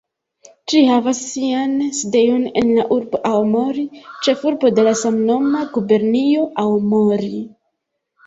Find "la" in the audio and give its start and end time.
2.77-2.85, 4.87-4.93